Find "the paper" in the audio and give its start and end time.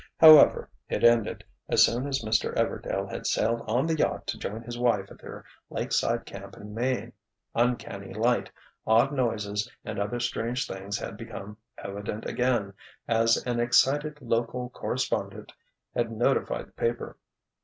16.69-17.19